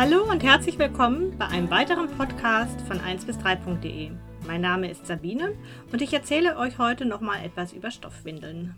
[0.00, 4.12] Hallo und herzlich willkommen bei einem weiteren Podcast von 1 bis 3.de.
[4.46, 5.56] Mein Name ist Sabine
[5.90, 8.76] und ich erzähle euch heute nochmal etwas über Stoffwindeln.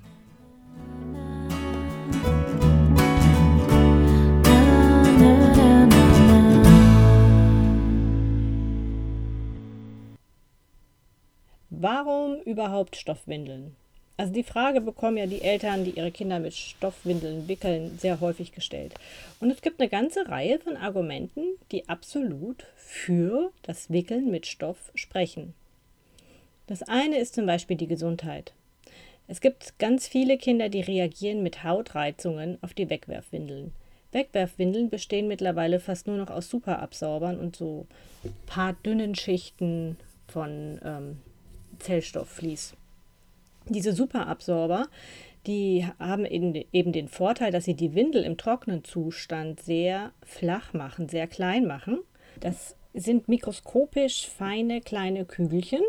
[11.69, 13.77] Warum überhaupt Stoffwindeln?
[14.21, 18.53] Also die Frage bekommen ja die Eltern, die ihre Kinder mit Stoffwindeln wickeln, sehr häufig
[18.53, 18.93] gestellt.
[19.41, 24.93] Und es gibt eine ganze Reihe von Argumenten, die absolut für das Wickeln mit Stoff
[24.95, 25.55] sprechen.
[26.67, 28.53] Das eine ist zum Beispiel die Gesundheit.
[29.27, 33.73] Es gibt ganz viele Kinder, die reagieren mit Hautreizungen auf die Wegwerfwindeln.
[34.13, 37.87] Wegwerfwindeln bestehen mittlerweile fast nur noch aus Superabsorbern und so
[38.45, 39.97] paar dünnen Schichten
[40.29, 41.17] von ähm,
[41.79, 42.75] Zellstoffflies.
[43.69, 44.89] Diese Superabsorber,
[45.47, 51.09] die haben eben den Vorteil, dass sie die Windel im trockenen Zustand sehr flach machen,
[51.09, 52.01] sehr klein machen.
[52.41, 55.83] Das sind mikroskopisch feine kleine Kügelchen.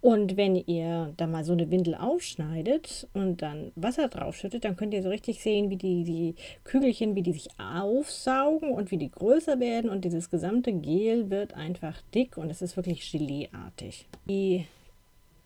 [0.00, 4.92] Und wenn ihr da mal so eine Windel aufschneidet und dann Wasser draufschüttet, dann könnt
[4.92, 9.10] ihr so richtig sehen, wie die, die Kügelchen, wie die sich aufsaugen und wie die
[9.10, 9.88] größer werden.
[9.88, 14.06] Und dieses gesamte Gel wird einfach dick und es ist wirklich Geleeartig.
[14.28, 14.66] Die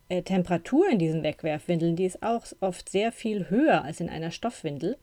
[0.08, 4.30] äh, Temperatur in diesen Wegwerfwindeln, die ist auch oft sehr viel höher als in einer
[4.30, 4.96] Stoffwindel.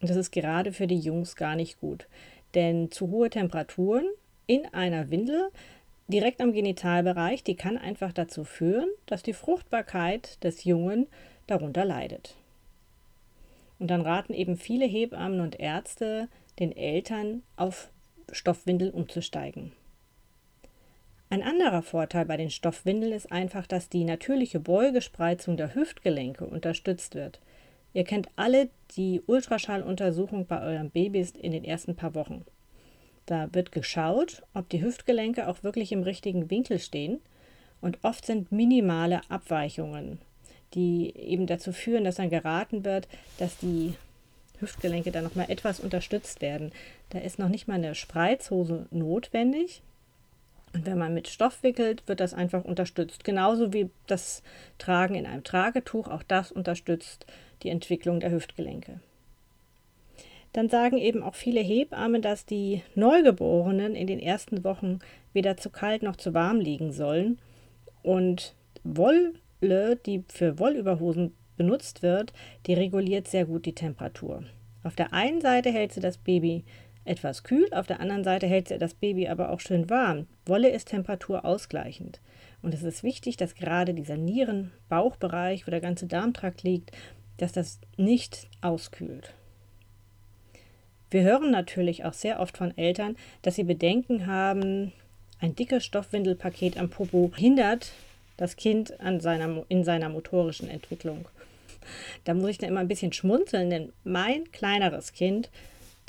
[0.00, 2.06] Und das ist gerade für die Jungs gar nicht gut.
[2.54, 4.06] Denn zu hohe Temperaturen
[4.46, 5.50] in einer Windel
[6.08, 11.06] direkt am Genitalbereich, die kann einfach dazu führen, dass die Fruchtbarkeit des Jungen
[11.46, 12.34] darunter leidet.
[13.78, 17.90] Und dann raten eben viele Hebammen und Ärzte den Eltern auf
[18.32, 19.72] Stoffwindeln umzusteigen.
[21.30, 27.14] Ein anderer Vorteil bei den Stoffwindeln ist einfach, dass die natürliche Beugespreizung der Hüftgelenke unterstützt
[27.14, 27.38] wird.
[27.92, 32.46] Ihr kennt alle die Ultraschalluntersuchung bei euren Babys in den ersten paar Wochen.
[33.26, 37.20] Da wird geschaut, ob die Hüftgelenke auch wirklich im richtigen Winkel stehen
[37.82, 40.18] und oft sind minimale Abweichungen,
[40.72, 43.06] die eben dazu führen, dass dann geraten wird,
[43.36, 43.94] dass die
[44.60, 46.72] Hüftgelenke dann nochmal etwas unterstützt werden.
[47.10, 49.82] Da ist noch nicht mal eine Spreizhose notwendig,
[50.74, 53.24] und wenn man mit Stoff wickelt, wird das einfach unterstützt.
[53.24, 54.42] Genauso wie das
[54.78, 57.26] Tragen in einem Tragetuch, auch das unterstützt
[57.62, 59.00] die Entwicklung der Hüftgelenke.
[60.52, 65.00] Dann sagen eben auch viele Hebammen, dass die Neugeborenen in den ersten Wochen
[65.32, 67.38] weder zu kalt noch zu warm liegen sollen.
[68.02, 72.32] Und Wolle, die für Wollüberhosen benutzt wird,
[72.66, 74.44] die reguliert sehr gut die Temperatur.
[74.84, 76.64] Auf der einen Seite hält sie das Baby
[77.08, 80.26] etwas kühl, auf der anderen Seite hält sie das Baby aber auch schön warm.
[80.46, 82.20] Wolle ist temperaturausgleichend.
[82.62, 86.90] Und es ist wichtig, dass gerade dieser Nieren-Bauchbereich, wo der ganze Darmtrakt liegt,
[87.36, 89.32] dass das nicht auskühlt.
[91.10, 94.92] Wir hören natürlich auch sehr oft von Eltern, dass sie Bedenken haben,
[95.40, 97.92] ein dickes Stoffwindelpaket am Popo hindert
[98.36, 101.26] das Kind seiner, in seiner motorischen Entwicklung.
[102.24, 105.48] Da muss ich dann immer ein bisschen schmunzeln, denn mein kleineres Kind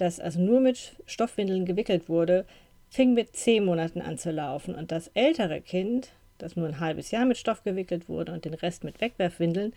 [0.02, 2.46] das also nur mit Stoffwindeln gewickelt wurde,
[2.90, 4.76] fing mit zehn Monaten an zu laufen.
[4.76, 8.54] Und das ältere Kind, das nur ein halbes Jahr mit Stoff gewickelt wurde und den
[8.54, 9.74] Rest mit Wegwerfwindeln,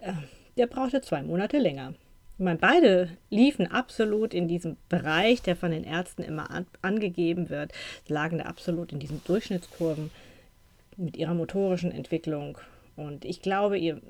[0.00, 0.12] äh,
[0.56, 1.94] der brauchte zwei Monate länger.
[2.38, 7.50] Ich meine, beide liefen absolut in diesem Bereich, der von den Ärzten immer an, angegeben
[7.50, 7.72] wird,
[8.08, 10.10] lagen da absolut in diesen Durchschnittskurven
[10.96, 12.58] mit ihrer motorischen Entwicklung.
[12.96, 14.00] Und ich glaube, ihr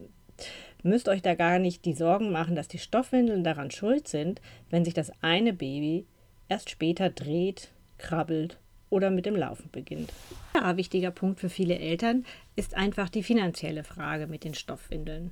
[0.82, 4.84] müsst euch da gar nicht die Sorgen machen, dass die Stoffwindeln daran schuld sind, wenn
[4.84, 6.06] sich das eine Baby
[6.48, 8.58] erst später dreht, krabbelt
[8.90, 10.12] oder mit dem Laufen beginnt.
[10.52, 12.24] Ein weiterer wichtiger Punkt für viele Eltern
[12.56, 15.30] ist einfach die finanzielle Frage mit den Stoffwindeln.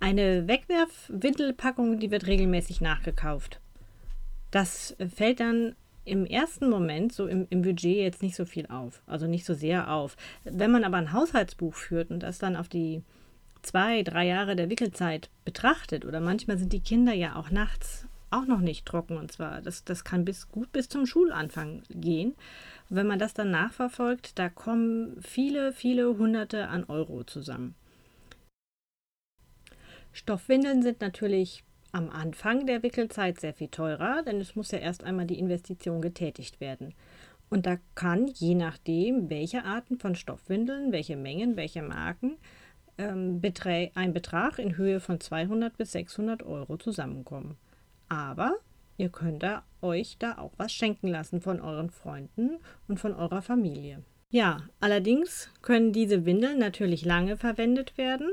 [0.00, 3.60] Eine Wegwerfwindelpackung, die wird regelmäßig nachgekauft.
[4.52, 5.74] Das fällt dann
[6.04, 9.54] im ersten Moment so im, im, Budget jetzt nicht so viel auf, also nicht so
[9.54, 10.16] sehr auf.
[10.44, 13.02] Wenn man aber ein Haushaltsbuch führt und das dann auf die
[13.62, 18.46] zwei, drei Jahre der Wickelzeit betrachtet, oder manchmal sind die Kinder ja auch nachts auch
[18.46, 22.34] noch nicht trocken, und zwar, das, das kann bis gut bis zum Schulanfang gehen.
[22.90, 27.74] Wenn man das dann nachverfolgt, da kommen viele, viele Hunderte an Euro zusammen.
[30.12, 35.04] Stoffwindeln sind natürlich am Anfang der Wickelzeit sehr viel teurer, denn es muss ja erst
[35.04, 36.94] einmal die Investition getätigt werden.
[37.50, 42.36] Und da kann, je nachdem, welche Arten von Stoffwindeln, welche Mengen, welche Marken,
[42.98, 43.40] ähm,
[43.94, 47.56] ein Betrag in Höhe von 200 bis 600 Euro zusammenkommen.
[48.08, 48.56] Aber
[48.96, 52.58] ihr könnt da euch da auch was schenken lassen von euren Freunden
[52.88, 54.02] und von eurer Familie.
[54.30, 58.28] Ja, allerdings können diese Windeln natürlich lange verwendet werden.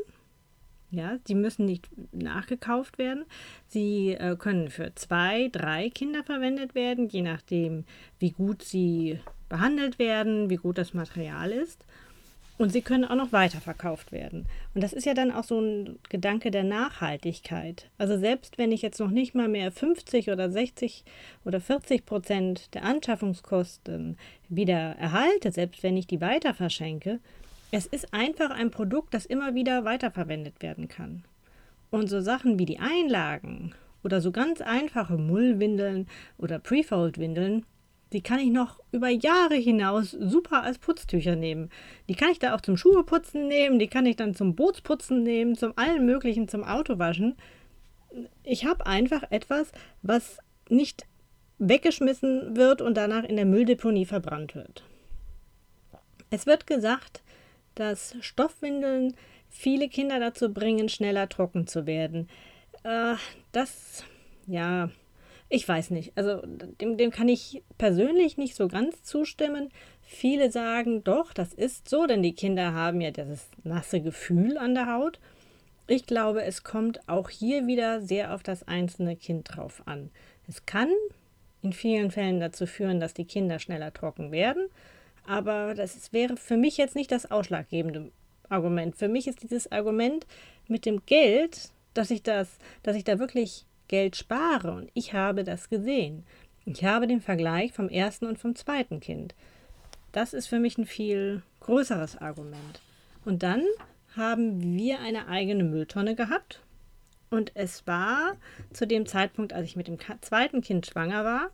[0.91, 3.25] Ja, die müssen nicht nachgekauft werden.
[3.67, 7.85] Sie äh, können für zwei, drei Kinder verwendet werden, je nachdem,
[8.19, 9.19] wie gut sie
[9.49, 11.85] behandelt werden, wie gut das Material ist.
[12.57, 14.45] Und sie können auch noch weiterverkauft werden.
[14.73, 17.89] Und das ist ja dann auch so ein Gedanke der Nachhaltigkeit.
[17.97, 21.03] Also selbst wenn ich jetzt noch nicht mal mehr 50 oder 60
[21.43, 24.17] oder 40 Prozent der Anschaffungskosten
[24.47, 27.19] wieder erhalte, selbst wenn ich die weiter verschenke,
[27.71, 31.25] es ist einfach ein Produkt, das immer wieder weiterverwendet werden kann.
[31.91, 33.73] Und so Sachen wie die Einlagen
[34.03, 37.65] oder so ganz einfache Mullwindeln oder Prefold-Windeln,
[38.15, 41.69] die kann ich noch über Jahre hinaus super als Putztücher nehmen.
[42.07, 45.55] Die kann ich da auch zum Schuheputzen nehmen, die kann ich dann zum Bootsputzen nehmen,
[45.55, 47.35] zum allen möglichen, zum Autowaschen.
[48.43, 50.37] Ich habe einfach etwas, was
[50.69, 51.05] nicht
[51.59, 54.85] weggeschmissen wird und danach in der Mülldeponie verbrannt wird.
[56.29, 57.21] Es wird gesagt,
[57.75, 59.15] dass Stoffwindeln
[59.49, 62.29] viele Kinder dazu bringen, schneller trocken zu werden.
[62.83, 63.15] Äh,
[63.51, 64.05] das,
[64.47, 64.89] ja,
[65.55, 66.11] ich weiß nicht.
[66.15, 69.69] Also dem, dem kann ich persönlich nicht so ganz zustimmen.
[70.01, 74.75] Viele sagen, doch, das ist so, denn die Kinder haben ja dieses nasse Gefühl an
[74.75, 75.17] der Haut.
[75.87, 80.09] Ich glaube, es kommt auch hier wieder sehr auf das einzelne Kind drauf an.
[80.45, 80.89] Es kann
[81.61, 84.67] in vielen Fällen dazu führen, dass die Kinder schneller trocken werden,
[85.25, 88.11] aber das wäre für mich jetzt nicht das ausschlaggebende
[88.49, 88.95] Argument.
[88.95, 90.27] Für mich ist dieses Argument
[90.67, 94.71] mit dem Geld, dass ich das, dass ich da wirklich Geld spare.
[94.71, 96.25] Und ich habe das gesehen.
[96.65, 99.35] Ich habe den Vergleich vom ersten und vom zweiten Kind.
[100.11, 102.81] Das ist für mich ein viel größeres Argument.
[103.25, 103.63] Und dann
[104.15, 106.61] haben wir eine eigene Mülltonne gehabt.
[107.29, 108.37] Und es war
[108.71, 111.51] zu dem Zeitpunkt, als ich mit dem zweiten Kind schwanger war,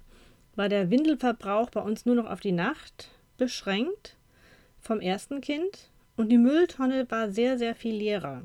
[0.56, 4.18] war der Windelverbrauch bei uns nur noch auf die Nacht beschränkt
[4.80, 5.90] vom ersten Kind.
[6.16, 8.44] Und die Mülltonne war sehr, sehr viel leerer.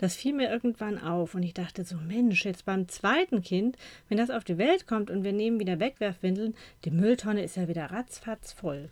[0.00, 3.76] Das fiel mir irgendwann auf und ich dachte so, Mensch, jetzt beim zweiten Kind,
[4.08, 6.54] wenn das auf die Welt kommt und wir nehmen wieder Wegwerfwindeln,
[6.86, 8.88] die Mülltonne ist ja wieder ratzfatz voll.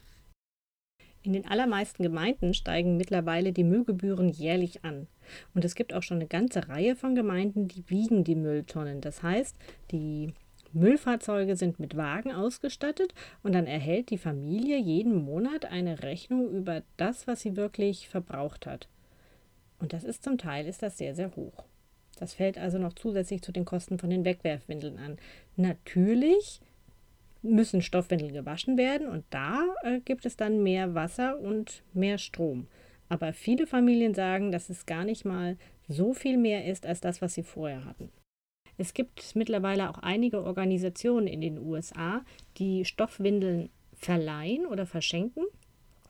[1.22, 5.06] In den allermeisten Gemeinden steigen mittlerweile die Müllgebühren jährlich an.
[5.54, 9.00] Und es gibt auch schon eine ganze Reihe von Gemeinden, die wiegen die Mülltonnen.
[9.00, 9.56] Das heißt,
[9.90, 10.34] die
[10.74, 16.82] Müllfahrzeuge sind mit Wagen ausgestattet und dann erhält die Familie jeden Monat eine Rechnung über
[16.98, 18.88] das, was sie wirklich verbraucht hat.
[19.78, 21.64] Und das ist zum Teil ist das sehr, sehr hoch.
[22.18, 25.18] Das fällt also noch zusätzlich zu den Kosten von den Wegwerfwindeln an.
[25.56, 26.60] Natürlich
[27.42, 32.66] müssen Stoffwindeln gewaschen werden und da äh, gibt es dann mehr Wasser und mehr Strom.
[33.08, 37.22] Aber viele Familien sagen, dass es gar nicht mal so viel mehr ist als das,
[37.22, 38.10] was sie vorher hatten.
[38.76, 42.22] Es gibt mittlerweile auch einige Organisationen in den USA,
[42.58, 45.44] die Stoffwindeln verleihen oder verschenken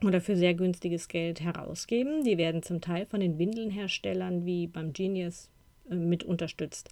[0.03, 2.23] oder für sehr günstiges Geld herausgeben.
[2.23, 5.49] Die werden zum Teil von den Windelnherstellern wie beim Genius
[5.89, 6.89] äh, mit unterstützt.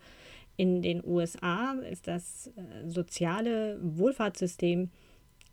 [0.57, 4.89] In den USA ist das äh, soziale Wohlfahrtssystem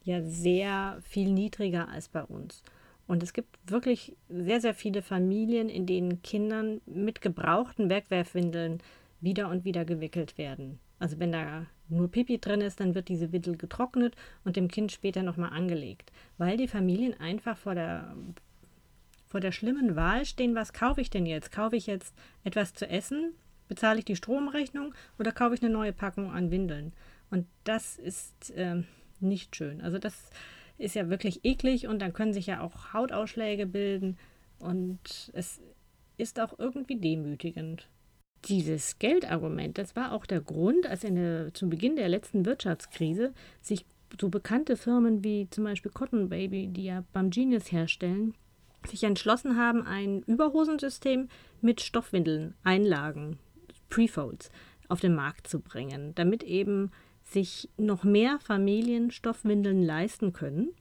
[0.02, 2.62] ja sehr viel niedriger als bei uns.
[3.06, 8.82] Und es gibt wirklich sehr, sehr viele Familien, in denen Kindern mit gebrauchten Wegwerfwindeln
[9.20, 10.78] wieder und wieder gewickelt werden.
[11.04, 14.90] Also wenn da nur Pipi drin ist, dann wird diese Windel getrocknet und dem Kind
[14.90, 18.16] später nochmal angelegt, weil die Familien einfach vor der,
[19.26, 21.52] vor der schlimmen Wahl stehen, was kaufe ich denn jetzt?
[21.52, 23.34] Kaufe ich jetzt etwas zu essen?
[23.68, 26.94] Bezahle ich die Stromrechnung oder kaufe ich eine neue Packung an Windeln?
[27.30, 28.82] Und das ist äh,
[29.20, 29.82] nicht schön.
[29.82, 30.30] Also das
[30.78, 34.16] ist ja wirklich eklig und dann können sich ja auch Hautausschläge bilden
[34.58, 35.61] und es
[36.16, 37.90] ist auch irgendwie demütigend
[38.48, 43.84] dieses Geldargument, das war auch der Grund, als der, zu Beginn der letzten Wirtschaftskrise sich
[44.20, 48.34] so bekannte Firmen wie zum Beispiel Cotton Baby, die ja beim Genius herstellen,
[48.86, 51.28] sich entschlossen haben, ein Überhosensystem
[51.60, 53.38] mit Stoffwindeln, Einlagen,
[53.88, 54.50] Prefolds
[54.88, 56.90] auf den Markt zu bringen, damit eben
[57.22, 60.74] sich noch mehr Familien Stoffwindeln leisten können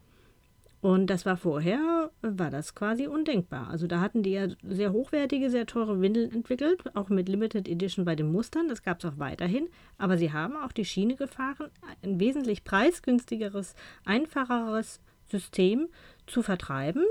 [0.83, 3.69] und das war vorher, war das quasi undenkbar.
[3.69, 8.03] Also da hatten die ja sehr hochwertige, sehr teure Windeln entwickelt, auch mit Limited Edition
[8.03, 8.67] bei den Mustern.
[8.67, 9.69] Das gab es auch weiterhin.
[9.97, 11.69] Aber sie haben auch die Schiene gefahren,
[12.01, 14.99] ein wesentlich preisgünstigeres, einfacheres
[15.31, 15.87] System
[16.27, 17.05] zu vertreiben,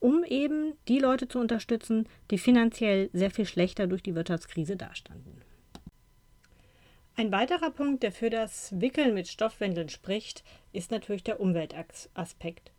[0.00, 5.42] um eben die Leute zu unterstützen, die finanziell sehr viel schlechter durch die Wirtschaftskrise dastanden.
[7.16, 10.42] Ein weiterer Punkt, der für das Wickeln mit Stoffwindeln spricht,
[10.72, 12.73] ist natürlich der Umweltaspekt.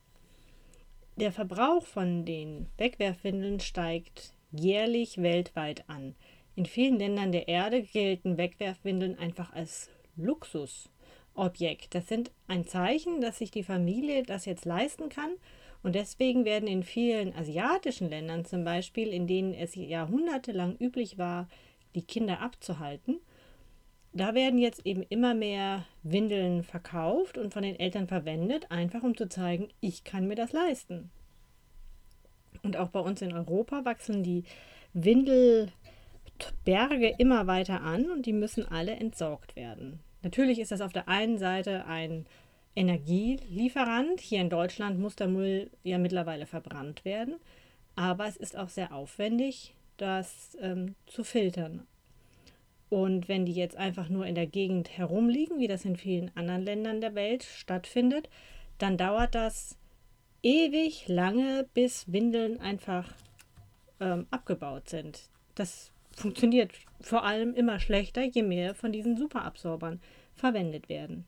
[1.17, 6.13] Der Verbrauch von den Wegwerfwindeln steigt jährlich weltweit an.
[6.55, 11.95] In vielen Ländern der Erde gelten Wegwerfwindeln einfach als Luxusobjekt.
[11.95, 15.31] Das sind ein Zeichen, dass sich die Familie das jetzt leisten kann
[15.83, 21.47] Und deswegen werden in vielen asiatischen Ländern zum Beispiel, in denen es jahrhundertelang üblich war,
[21.93, 23.19] die Kinder abzuhalten,
[24.15, 29.17] da werden jetzt eben immer mehr Windeln verkauft und von den Eltern verwendet, einfach um
[29.17, 31.11] zu zeigen, ich kann mir das leisten.
[32.63, 34.45] Und auch bei uns in Europa wachsen die
[34.93, 35.73] Windelberge
[37.17, 39.99] immer weiter an und die müssen alle entsorgt werden.
[40.23, 42.25] Natürlich ist das auf der einen Seite ein
[42.73, 44.21] Energielieferant.
[44.21, 47.35] Hier in Deutschland muss der Müll ja mittlerweile verbrannt werden.
[47.97, 51.85] Aber es ist auch sehr aufwendig, das ähm, zu filtern.
[52.89, 56.63] Und wenn die jetzt einfach nur in der Gegend herumliegen, wie das in vielen anderen
[56.63, 58.29] Ländern der Welt stattfindet,
[58.77, 59.77] dann dauert das
[60.43, 63.11] ewig lange, bis Windeln einfach
[63.99, 65.29] ähm, abgebaut sind.
[65.55, 69.99] Das funktioniert vor allem immer schlechter, je mehr von diesen Superabsorbern
[70.35, 71.25] verwendet werden.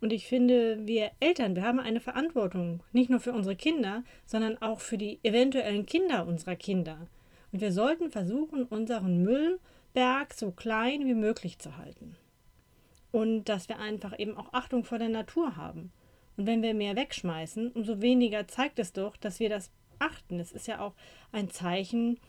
[0.00, 4.60] Und ich finde, wir Eltern, wir haben eine Verantwortung, nicht nur für unsere Kinder, sondern
[4.60, 7.06] auch für die eventuellen Kinder unserer Kinder.
[7.52, 9.22] Und wir sollten versuchen, unseren
[9.96, 12.16] Müllberg so klein wie möglich zu halten.
[13.12, 15.90] Und dass wir einfach eben auch Achtung vor der Natur haben.
[16.36, 20.38] Und wenn wir mehr wegschmeißen, umso weniger zeigt es doch, dass wir das achten.
[20.38, 20.92] Es ist ja auch
[21.32, 22.20] ein Zeichen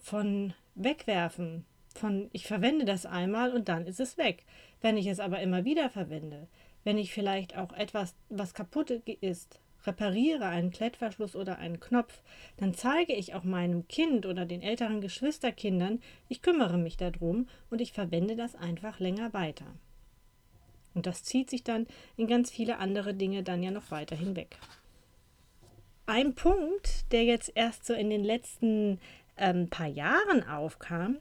[0.00, 4.46] von Wegwerfen, von ich verwende das einmal und dann ist es weg.
[4.80, 6.48] Wenn ich es aber immer wieder verwende,
[6.84, 12.22] wenn ich vielleicht auch etwas, was kaputt ist, repariere, einen Klettverschluss oder einen Knopf,
[12.56, 17.80] dann zeige ich auch meinem Kind oder den älteren Geschwisterkindern, ich kümmere mich darum und
[17.80, 19.66] ich verwende das einfach länger weiter.
[20.94, 24.56] Und das zieht sich dann in ganz viele andere Dinge dann ja noch weiter hinweg.
[26.06, 28.98] Ein Punkt, der jetzt erst so in den letzten
[29.36, 31.18] ähm, paar Jahren aufkam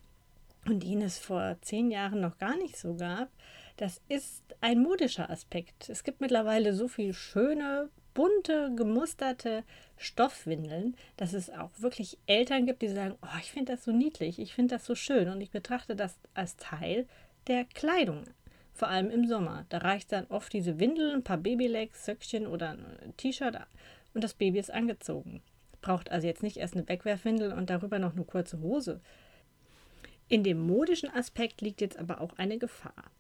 [0.66, 3.30] und den es vor zehn Jahren noch gar nicht so gab,
[3.78, 5.90] das ist ein modischer Aspekt.
[5.90, 9.64] Es gibt mittlerweile so viele schöne, bunte, gemusterte
[9.98, 14.40] Stoffwindeln, dass es auch wirklich Eltern gibt, die sagen, oh, ich finde das so niedlich,
[14.40, 17.08] ich finde das so schön und ich betrachte das als Teil
[17.48, 18.26] der Kleidung.
[18.74, 19.66] Vor allem im Sommer.
[19.70, 23.60] Da reicht dann oft diese Windel, ein paar Babylegs, Söckchen oder ein T-Shirt
[24.14, 25.42] und das Baby ist angezogen.
[25.82, 29.02] Braucht also jetzt nicht erst eine Wegwerfwindel und darüber noch eine kurze Hose.
[30.28, 33.12] In dem modischen Aspekt liegt jetzt aber auch eine Gefahr.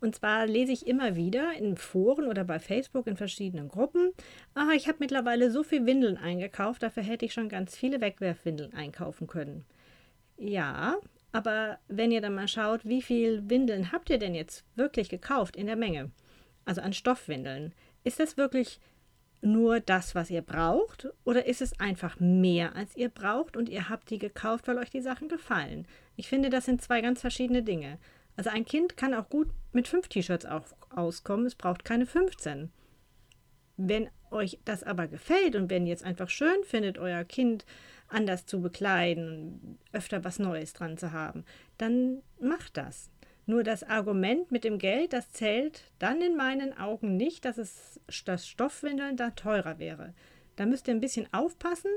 [0.00, 4.10] Und zwar lese ich immer wieder in Foren oder bei Facebook in verschiedenen Gruppen,
[4.54, 8.74] ah, ich habe mittlerweile so viel Windeln eingekauft, dafür hätte ich schon ganz viele Wegwerfwindeln
[8.74, 9.64] einkaufen können.
[10.38, 10.96] Ja,
[11.32, 15.56] aber wenn ihr dann mal schaut, wie viel Windeln habt ihr denn jetzt wirklich gekauft
[15.56, 16.10] in der Menge?
[16.64, 17.74] Also an Stoffwindeln.
[18.04, 18.80] Ist das wirklich
[19.40, 21.08] nur das, was ihr braucht?
[21.24, 24.90] Oder ist es einfach mehr, als ihr braucht und ihr habt die gekauft, weil euch
[24.90, 25.86] die Sachen gefallen?
[26.16, 27.98] Ich finde, das sind zwei ganz verschiedene Dinge.
[28.36, 30.46] Also ein Kind kann auch gut mit fünf T-Shirts
[30.90, 32.70] auskommen, es braucht keine 15.
[33.76, 37.64] Wenn euch das aber gefällt und wenn ihr es einfach schön findet, euer Kind
[38.08, 41.44] anders zu bekleiden, öfter was Neues dran zu haben,
[41.78, 43.10] dann macht das.
[43.46, 48.00] Nur das Argument mit dem Geld, das zählt dann in meinen Augen nicht, dass es
[48.24, 50.14] das Stoffwindeln da teurer wäre.
[50.56, 51.90] Da müsst ihr ein bisschen aufpassen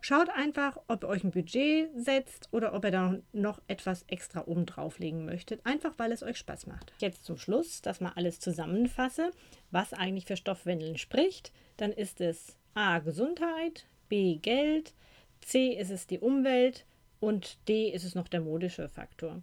[0.00, 4.46] Schaut einfach, ob ihr euch ein Budget setzt oder ob ihr da noch etwas extra
[4.46, 6.92] oben drauflegen möchtet, einfach weil es euch Spaß macht.
[6.98, 9.32] Jetzt zum Schluss, dass mal alles zusammenfasse,
[9.70, 14.94] was eigentlich für Stoffwindeln spricht, dann ist es A Gesundheit, B Geld,
[15.40, 16.84] C ist es die Umwelt
[17.20, 19.42] und D ist es noch der modische Faktor.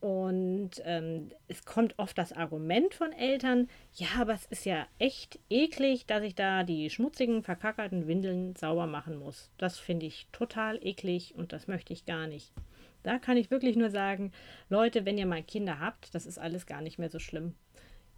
[0.00, 5.40] Und ähm, es kommt oft das Argument von Eltern, ja, aber es ist ja echt
[5.50, 9.50] eklig, dass ich da die schmutzigen, verkackerten Windeln sauber machen muss.
[9.58, 12.52] Das finde ich total eklig und das möchte ich gar nicht.
[13.02, 14.32] Da kann ich wirklich nur sagen,
[14.68, 17.54] Leute, wenn ihr mal Kinder habt, das ist alles gar nicht mehr so schlimm.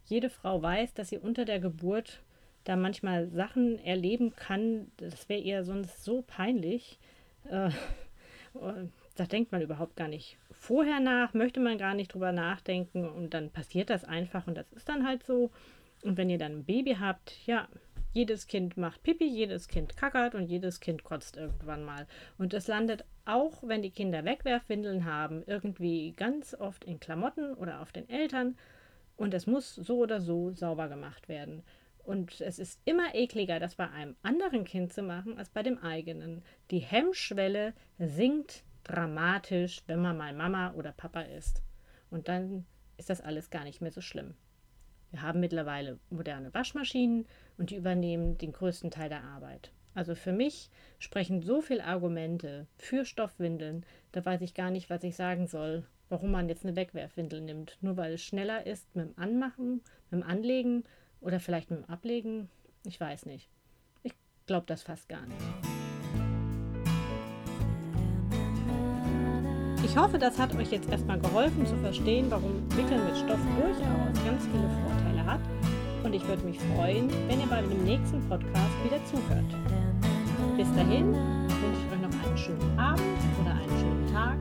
[0.04, 2.22] Jede Frau weiß, dass sie unter der Geburt
[2.64, 6.99] da manchmal Sachen erleben kann, das wäre ihr sonst so peinlich.
[7.44, 7.70] Äh,
[9.17, 13.35] da denkt man überhaupt gar nicht vorher nach, möchte man gar nicht drüber nachdenken und
[13.35, 15.50] dann passiert das einfach und das ist dann halt so.
[16.02, 17.69] Und wenn ihr dann ein Baby habt, ja,
[18.12, 22.07] jedes Kind macht Pipi, jedes Kind kackert und jedes Kind kotzt irgendwann mal.
[22.38, 27.81] Und es landet auch, wenn die Kinder Wegwerfwindeln haben, irgendwie ganz oft in Klamotten oder
[27.81, 28.57] auf den Eltern.
[29.17, 31.62] Und es muss so oder so sauber gemacht werden.
[32.02, 35.79] Und es ist immer ekliger, das bei einem anderen Kind zu machen, als bei dem
[35.79, 36.43] eigenen.
[36.71, 41.62] Die Hemmschwelle sinkt dramatisch, wenn man mal Mama oder Papa ist.
[42.10, 44.34] Und dann ist das alles gar nicht mehr so schlimm.
[45.10, 47.26] Wir haben mittlerweile moderne Waschmaschinen
[47.58, 49.72] und die übernehmen den größten Teil der Arbeit.
[49.94, 55.02] Also für mich sprechen so viele Argumente für Stoffwindeln, da weiß ich gar nicht, was
[55.02, 57.76] ich sagen soll, warum man jetzt eine Wegwerfwindel nimmt.
[57.80, 60.84] Nur weil es schneller ist mit dem Anmachen, mit dem Anlegen
[61.20, 62.49] oder vielleicht mit dem Ablegen.
[62.84, 63.50] Ich weiß nicht
[64.50, 65.70] glaube das fast gar nicht.
[69.90, 74.25] Ich hoffe, das hat euch jetzt erstmal geholfen zu verstehen, warum Wickeln mit Stoff durchaus
[74.25, 75.40] ganz viele Vorteile hat.
[76.04, 79.44] Und ich würde mich freuen, wenn ihr bei dem nächsten Podcast wieder zuhört.
[80.56, 83.02] Bis dahin wünsche ich euch noch einen schönen Abend
[83.42, 84.38] oder einen schönen Tag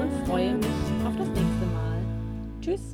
[0.00, 1.98] und freue mich auf das nächste Mal.
[2.60, 2.91] Tschüss!